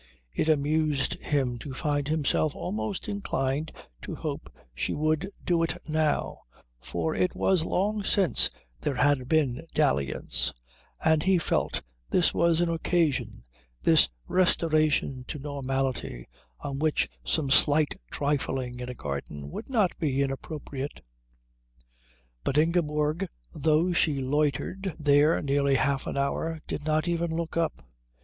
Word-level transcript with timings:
It 0.33 0.49
amused 0.49 1.19
him 1.23 1.59
to 1.59 1.75
find 1.75 2.07
himself 2.07 2.55
almost 2.55 3.07
inclined 3.07 3.71
to 4.01 4.15
hope 4.15 4.49
she 4.73 4.95
would 4.95 5.29
do 5.45 5.61
it 5.61 5.77
now, 5.87 6.39
for 6.79 7.13
it 7.13 7.35
was 7.35 7.61
long 7.61 8.03
since 8.03 8.49
there 8.81 8.95
had 8.95 9.29
been 9.29 9.61
dalliance 9.75 10.55
and 11.05 11.21
he 11.21 11.37
felt 11.37 11.81
this 12.09 12.33
was 12.33 12.61
an 12.61 12.67
occasion, 12.69 13.43
this 13.83 14.09
restoration 14.27 15.23
to 15.27 15.37
normality, 15.37 16.27
on 16.61 16.79
which 16.79 17.07
some 17.23 17.51
slight 17.51 17.93
trifling 18.09 18.79
in 18.79 18.89
a 18.89 18.95
garden 18.95 19.51
would 19.51 19.69
not 19.69 19.95
be 19.99 20.23
inappropriate. 20.23 21.05
But 22.43 22.57
Ingeborg, 22.57 23.27
though 23.53 23.93
she 23.93 24.19
loitered 24.19 24.95
there 24.97 25.43
nearly 25.43 25.75
half 25.75 26.07
an 26.07 26.17
hour, 26.17 26.59
did 26.67 26.85
not 26.85 27.07
even 27.07 27.29
look 27.35 27.55
up. 27.55 27.83